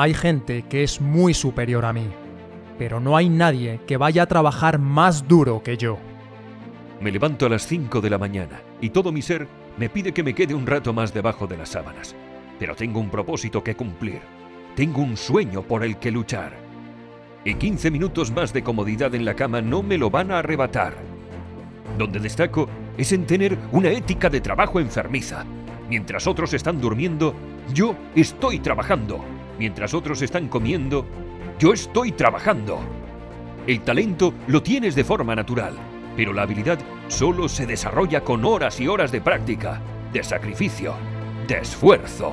Hay 0.00 0.14
gente 0.14 0.62
que 0.62 0.82
es 0.82 0.98
muy 0.98 1.34
superior 1.34 1.84
a 1.84 1.92
mí, 1.92 2.06
pero 2.78 3.00
no 3.00 3.18
hay 3.18 3.28
nadie 3.28 3.80
que 3.86 3.98
vaya 3.98 4.22
a 4.22 4.26
trabajar 4.26 4.78
más 4.78 5.28
duro 5.28 5.62
que 5.62 5.76
yo. 5.76 5.98
Me 7.02 7.12
levanto 7.12 7.44
a 7.44 7.50
las 7.50 7.66
5 7.66 8.00
de 8.00 8.08
la 8.08 8.16
mañana 8.16 8.62
y 8.80 8.88
todo 8.88 9.12
mi 9.12 9.20
ser 9.20 9.46
me 9.76 9.90
pide 9.90 10.12
que 10.12 10.22
me 10.22 10.34
quede 10.34 10.54
un 10.54 10.66
rato 10.66 10.94
más 10.94 11.12
debajo 11.12 11.46
de 11.46 11.58
las 11.58 11.68
sábanas. 11.68 12.16
Pero 12.58 12.74
tengo 12.74 12.98
un 12.98 13.10
propósito 13.10 13.62
que 13.62 13.76
cumplir. 13.76 14.22
Tengo 14.74 15.02
un 15.02 15.18
sueño 15.18 15.60
por 15.64 15.84
el 15.84 15.98
que 15.98 16.10
luchar. 16.10 16.54
Y 17.44 17.56
15 17.56 17.90
minutos 17.90 18.30
más 18.30 18.54
de 18.54 18.62
comodidad 18.62 19.14
en 19.14 19.26
la 19.26 19.34
cama 19.34 19.60
no 19.60 19.82
me 19.82 19.98
lo 19.98 20.08
van 20.08 20.30
a 20.30 20.38
arrebatar. 20.38 20.94
Donde 21.98 22.20
destaco 22.20 22.70
es 22.96 23.12
en 23.12 23.26
tener 23.26 23.58
una 23.70 23.90
ética 23.90 24.30
de 24.30 24.40
trabajo 24.40 24.80
enfermiza. 24.80 25.44
Mientras 25.90 26.26
otros 26.26 26.54
están 26.54 26.80
durmiendo, 26.80 27.34
yo 27.74 27.94
estoy 28.14 28.60
trabajando. 28.60 29.22
Mientras 29.60 29.92
otros 29.92 30.22
están 30.22 30.48
comiendo, 30.48 31.04
yo 31.58 31.74
estoy 31.74 32.12
trabajando. 32.12 32.80
El 33.66 33.82
talento 33.82 34.32
lo 34.46 34.62
tienes 34.62 34.94
de 34.94 35.04
forma 35.04 35.34
natural, 35.34 35.74
pero 36.16 36.32
la 36.32 36.44
habilidad 36.44 36.78
solo 37.08 37.46
se 37.46 37.66
desarrolla 37.66 38.22
con 38.22 38.46
horas 38.46 38.80
y 38.80 38.88
horas 38.88 39.12
de 39.12 39.20
práctica, 39.20 39.82
de 40.14 40.24
sacrificio, 40.24 40.94
de 41.46 41.58
esfuerzo. 41.58 42.32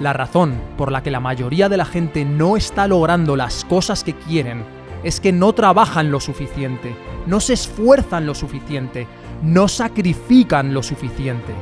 La 0.00 0.12
razón 0.12 0.60
por 0.76 0.92
la 0.92 1.02
que 1.02 1.10
la 1.10 1.18
mayoría 1.18 1.70
de 1.70 1.78
la 1.78 1.86
gente 1.86 2.26
no 2.26 2.58
está 2.58 2.86
logrando 2.88 3.36
las 3.36 3.64
cosas 3.64 4.04
que 4.04 4.12
quieren 4.12 4.64
es 5.02 5.20
que 5.20 5.32
no 5.32 5.54
trabajan 5.54 6.10
lo 6.10 6.20
suficiente, 6.20 6.94
no 7.26 7.40
se 7.40 7.54
esfuerzan 7.54 8.26
lo 8.26 8.34
suficiente, 8.34 9.06
no 9.42 9.66
sacrifican 9.66 10.74
lo 10.74 10.82
suficiente. 10.82 11.54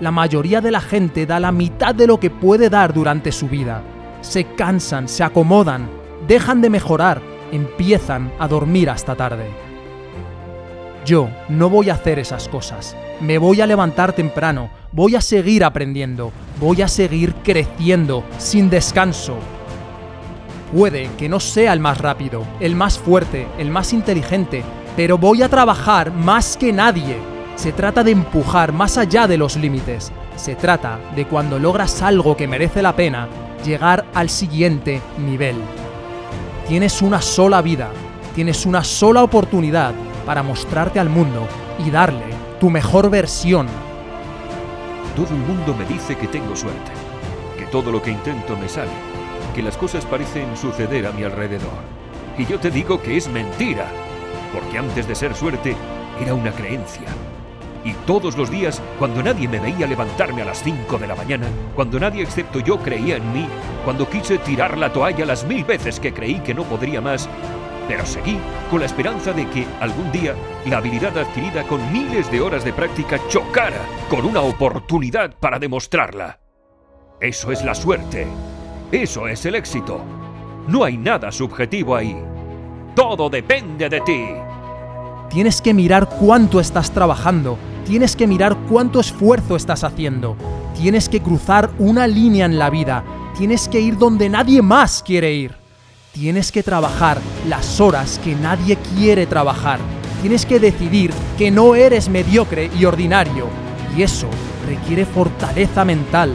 La 0.00 0.12
mayoría 0.12 0.62
de 0.62 0.70
la 0.70 0.80
gente 0.80 1.26
da 1.26 1.38
la 1.40 1.52
mitad 1.52 1.94
de 1.94 2.06
lo 2.06 2.18
que 2.18 2.30
puede 2.30 2.70
dar 2.70 2.94
durante 2.94 3.30
su 3.30 3.50
vida. 3.50 3.82
Se 4.24 4.44
cansan, 4.44 5.06
se 5.06 5.22
acomodan, 5.22 5.86
dejan 6.26 6.62
de 6.62 6.70
mejorar, 6.70 7.20
empiezan 7.52 8.32
a 8.38 8.48
dormir 8.48 8.88
hasta 8.88 9.14
tarde. 9.14 9.44
Yo 11.04 11.28
no 11.50 11.68
voy 11.68 11.90
a 11.90 11.94
hacer 11.94 12.18
esas 12.18 12.48
cosas. 12.48 12.96
Me 13.20 13.36
voy 13.36 13.60
a 13.60 13.66
levantar 13.66 14.14
temprano, 14.14 14.70
voy 14.92 15.14
a 15.14 15.20
seguir 15.20 15.62
aprendiendo, 15.62 16.32
voy 16.58 16.80
a 16.80 16.88
seguir 16.88 17.34
creciendo, 17.44 18.24
sin 18.38 18.70
descanso. 18.70 19.36
Puede 20.74 21.10
que 21.18 21.28
no 21.28 21.38
sea 21.38 21.74
el 21.74 21.80
más 21.80 21.98
rápido, 21.98 22.44
el 22.60 22.74
más 22.74 22.98
fuerte, 22.98 23.46
el 23.58 23.70
más 23.70 23.92
inteligente, 23.92 24.64
pero 24.96 25.18
voy 25.18 25.42
a 25.42 25.50
trabajar 25.50 26.10
más 26.10 26.56
que 26.56 26.72
nadie. 26.72 27.18
Se 27.56 27.72
trata 27.72 28.02
de 28.02 28.12
empujar 28.12 28.72
más 28.72 28.96
allá 28.96 29.28
de 29.28 29.36
los 29.36 29.56
límites. 29.56 30.10
Se 30.36 30.56
trata 30.56 30.98
de 31.14 31.26
cuando 31.26 31.58
logras 31.58 32.02
algo 32.02 32.36
que 32.36 32.48
merece 32.48 32.82
la 32.82 32.94
pena, 32.94 33.28
llegar 33.64 34.04
al 34.14 34.28
siguiente 34.28 35.00
nivel. 35.18 35.56
Tienes 36.68 37.02
una 37.02 37.20
sola 37.20 37.62
vida, 37.62 37.90
tienes 38.34 38.66
una 38.66 38.82
sola 38.82 39.22
oportunidad 39.22 39.94
para 40.26 40.42
mostrarte 40.42 40.98
al 40.98 41.08
mundo 41.08 41.46
y 41.84 41.90
darle 41.90 42.24
tu 42.58 42.70
mejor 42.70 43.10
versión. 43.10 43.66
Todo 45.14 45.28
el 45.28 45.40
mundo 45.40 45.74
me 45.74 45.84
dice 45.84 46.16
que 46.16 46.26
tengo 46.26 46.56
suerte, 46.56 46.90
que 47.58 47.66
todo 47.66 47.92
lo 47.92 48.02
que 48.02 48.10
intento 48.10 48.56
me 48.56 48.68
sale, 48.68 48.90
que 49.54 49.62
las 49.62 49.76
cosas 49.76 50.04
parecen 50.04 50.56
suceder 50.56 51.06
a 51.06 51.12
mi 51.12 51.22
alrededor. 51.22 51.70
Y 52.36 52.46
yo 52.46 52.58
te 52.58 52.70
digo 52.70 53.00
que 53.00 53.16
es 53.16 53.28
mentira, 53.28 53.86
porque 54.52 54.78
antes 54.78 55.06
de 55.06 55.14
ser 55.14 55.34
suerte 55.36 55.76
era 56.20 56.34
una 56.34 56.50
creencia. 56.50 57.08
Y 57.84 57.92
todos 58.06 58.36
los 58.36 58.50
días, 58.50 58.80
cuando 58.98 59.22
nadie 59.22 59.46
me 59.46 59.60
veía 59.60 59.86
levantarme 59.86 60.42
a 60.42 60.46
las 60.46 60.62
5 60.62 60.96
de 60.98 61.06
la 61.06 61.14
mañana, 61.14 61.46
cuando 61.74 62.00
nadie 62.00 62.22
excepto 62.22 62.60
yo 62.60 62.78
creía 62.78 63.16
en 63.16 63.32
mí, 63.32 63.46
cuando 63.84 64.08
quise 64.08 64.38
tirar 64.38 64.78
la 64.78 64.92
toalla 64.92 65.26
las 65.26 65.44
mil 65.44 65.64
veces 65.64 66.00
que 66.00 66.14
creí 66.14 66.40
que 66.40 66.54
no 66.54 66.64
podría 66.64 67.02
más, 67.02 67.28
pero 67.86 68.06
seguí 68.06 68.38
con 68.70 68.80
la 68.80 68.86
esperanza 68.86 69.32
de 69.32 69.46
que 69.50 69.66
algún 69.80 70.10
día 70.10 70.34
la 70.66 70.78
habilidad 70.78 71.16
adquirida 71.18 71.64
con 71.64 71.92
miles 71.92 72.30
de 72.30 72.40
horas 72.40 72.64
de 72.64 72.72
práctica 72.72 73.20
chocara 73.28 73.80
con 74.08 74.24
una 74.24 74.40
oportunidad 74.40 75.34
para 75.38 75.58
demostrarla. 75.58 76.40
Eso 77.20 77.52
es 77.52 77.62
la 77.64 77.74
suerte. 77.74 78.26
Eso 78.90 79.28
es 79.28 79.44
el 79.44 79.54
éxito. 79.54 80.00
No 80.68 80.84
hay 80.84 80.96
nada 80.96 81.30
subjetivo 81.30 81.94
ahí. 81.94 82.16
Todo 82.94 83.28
depende 83.28 83.88
de 83.88 84.00
ti. 84.00 84.24
Tienes 85.28 85.60
que 85.60 85.74
mirar 85.74 86.08
cuánto 86.08 86.60
estás 86.60 86.90
trabajando, 86.92 87.58
tienes 87.84 88.16
que 88.16 88.26
mirar 88.26 88.56
cuánto 88.68 89.00
esfuerzo 89.00 89.56
estás 89.56 89.84
haciendo, 89.84 90.36
tienes 90.76 91.08
que 91.08 91.20
cruzar 91.20 91.70
una 91.78 92.06
línea 92.06 92.46
en 92.46 92.58
la 92.58 92.70
vida, 92.70 93.04
tienes 93.36 93.68
que 93.68 93.80
ir 93.80 93.98
donde 93.98 94.28
nadie 94.28 94.62
más 94.62 95.02
quiere 95.02 95.32
ir. 95.34 95.64
Tienes 96.14 96.52
que 96.52 96.62
trabajar 96.62 97.18
las 97.48 97.80
horas 97.80 98.20
que 98.22 98.36
nadie 98.36 98.78
quiere 98.94 99.26
trabajar. 99.26 99.80
Tienes 100.20 100.46
que 100.46 100.60
decidir 100.60 101.10
que 101.36 101.50
no 101.50 101.74
eres 101.74 102.08
mediocre 102.08 102.70
y 102.78 102.84
ordinario. 102.84 103.48
Y 103.96 104.02
eso 104.02 104.28
requiere 104.64 105.06
fortaleza 105.06 105.84
mental. 105.84 106.32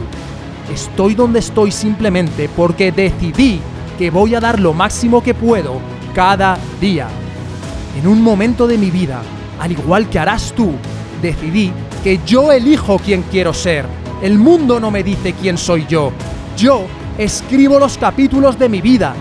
Estoy 0.70 1.14
donde 1.14 1.38
estoy 1.38 1.72
simplemente 1.72 2.50
porque 2.54 2.92
decidí 2.92 3.58
que 3.98 4.10
voy 4.10 4.34
a 4.34 4.40
dar 4.40 4.60
lo 4.60 4.74
máximo 4.74 5.22
que 5.22 5.32
puedo 5.32 5.80
cada 6.14 6.58
día. 6.78 7.08
En 7.98 8.06
un 8.06 8.22
momento 8.22 8.66
de 8.66 8.76
mi 8.76 8.90
vida, 8.90 9.22
al 9.58 9.72
igual 9.72 10.10
que 10.10 10.18
harás 10.18 10.52
tú, 10.52 10.72
decidí 11.20 11.72
que 12.02 12.20
yo 12.26 12.52
elijo 12.52 12.98
quién 12.98 13.22
quiero 13.30 13.54
ser. 13.54 13.84
El 14.22 14.38
mundo 14.38 14.80
no 14.80 14.90
me 14.90 15.02
dice 15.02 15.34
quién 15.34 15.56
soy 15.56 15.86
yo. 15.86 16.12
Yo 16.56 16.86
escribo 17.18 17.78
los 17.78 17.98
capítulos 17.98 18.58
de 18.58 18.68
mi 18.68 18.80
vida 18.80 19.14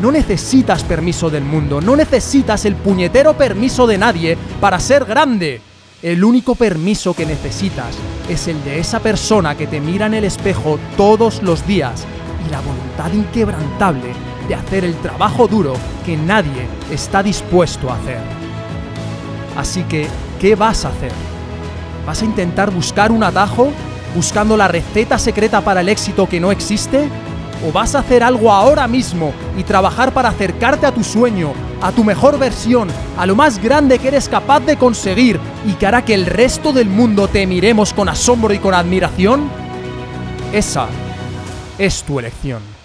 no 0.00 0.12
necesitas 0.12 0.82
permiso 0.82 1.30
del 1.30 1.44
mundo, 1.44 1.80
no 1.80 1.96
necesitas 1.96 2.64
el 2.66 2.76
puñetero 2.76 3.34
permiso 3.34 3.86
de 3.86 3.98
nadie 3.98 4.36
para 4.60 4.78
ser 4.78 5.04
grande. 5.04 5.60
El 6.02 6.22
único 6.22 6.54
permiso 6.54 7.14
que 7.14 7.24
necesitas 7.24 7.96
es 8.28 8.46
el 8.48 8.62
de 8.64 8.78
esa 8.78 9.00
persona 9.00 9.56
que 9.56 9.66
te 9.66 9.80
mira 9.80 10.06
en 10.06 10.14
el 10.14 10.24
espejo 10.24 10.78
todos 10.96 11.42
los 11.42 11.66
días 11.66 12.04
y 12.46 12.50
la 12.50 12.60
voluntad 12.60 13.12
inquebrantable 13.12 14.12
de 14.46 14.54
hacer 14.54 14.84
el 14.84 14.94
trabajo 14.96 15.48
duro 15.48 15.72
que 16.04 16.16
nadie 16.16 16.68
está 16.92 17.22
dispuesto 17.22 17.90
a 17.90 17.96
hacer. 17.96 18.20
Así 19.56 19.82
que, 19.84 20.06
¿qué 20.38 20.54
vas 20.54 20.84
a 20.84 20.90
hacer? 20.90 21.25
¿Vas 22.06 22.22
a 22.22 22.24
intentar 22.24 22.70
buscar 22.70 23.10
un 23.10 23.24
atajo? 23.24 23.72
¿Buscando 24.14 24.56
la 24.56 24.68
receta 24.68 25.18
secreta 25.18 25.60
para 25.60 25.80
el 25.80 25.88
éxito 25.88 26.28
que 26.28 26.40
no 26.40 26.50
existe? 26.50 27.10
o 27.64 27.72
vas 27.72 27.94
a 27.94 28.00
hacer 28.00 28.22
algo 28.22 28.52
ahora 28.52 28.86
mismo 28.86 29.32
y 29.56 29.62
trabajar 29.62 30.12
para 30.12 30.28
acercarte 30.28 30.86
a 30.86 30.92
tu 30.92 31.02
sueño, 31.02 31.52
a 31.80 31.92
tu 31.92 32.04
mejor 32.04 32.38
versión, 32.38 32.88
a 33.16 33.26
lo 33.26 33.34
más 33.34 33.62
grande 33.62 33.98
que 33.98 34.08
eres 34.08 34.28
capaz 34.28 34.60
de 34.60 34.76
conseguir 34.76 35.40
y 35.66 35.72
que 35.72 35.86
hará 35.86 36.04
que 36.04 36.14
el 36.14 36.26
resto 36.26 36.72
del 36.72 36.88
mundo 36.88 37.28
te 37.28 37.46
miremos 37.46 37.92
con 37.92 38.08
asombro 38.08 38.52
y 38.52 38.58
con 38.58 38.74
admiración? 38.74 39.48
Esa 40.52 40.86
es 41.78 42.02
tu 42.02 42.18
elección. 42.18 42.75